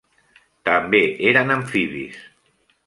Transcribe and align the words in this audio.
També 0.69 1.03
eren 1.33 1.57
amfibis. 1.59 2.21